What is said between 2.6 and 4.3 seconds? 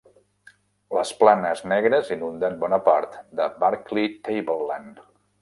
bona part de Barkly